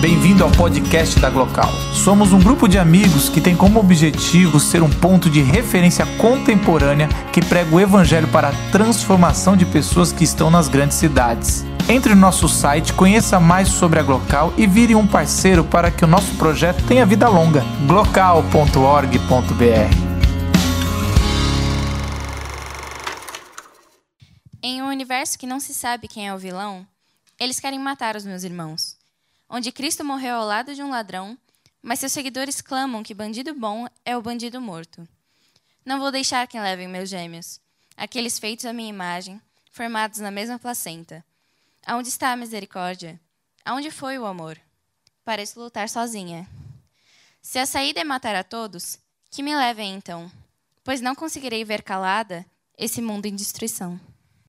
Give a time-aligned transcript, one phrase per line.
[0.00, 1.70] Bem-vindo ao podcast da Glocal.
[1.92, 7.06] Somos um grupo de amigos que tem como objetivo ser um ponto de referência contemporânea
[7.30, 11.66] que prega o evangelho para a transformação de pessoas que estão nas grandes cidades.
[11.86, 16.02] Entre no nosso site, conheça mais sobre a Glocal e vire um parceiro para que
[16.02, 17.62] o nosso projeto tenha vida longa.
[17.86, 19.20] glocal.org.br
[24.62, 26.86] Em um universo que não se sabe quem é o vilão,
[27.38, 28.99] eles querem matar os meus irmãos.
[29.52, 31.36] Onde Cristo morreu ao lado de um ladrão,
[31.82, 35.08] mas seus seguidores clamam que bandido bom é o bandido morto.
[35.84, 37.60] Não vou deixar que levem meus gêmeos,
[37.96, 39.42] aqueles feitos à minha imagem,
[39.72, 41.24] formados na mesma placenta.
[41.84, 43.20] Aonde está a misericórdia?
[43.64, 44.56] Aonde foi o amor?
[45.24, 46.48] Pareço lutar sozinha.
[47.42, 49.00] Se a saída é matar a todos,
[49.32, 50.30] que me levem então,
[50.84, 52.46] pois não conseguirei ver calada
[52.78, 53.98] esse mundo em destruição.